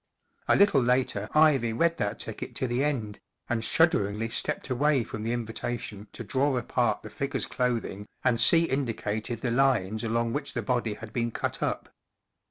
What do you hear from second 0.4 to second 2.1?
A little later Ivy read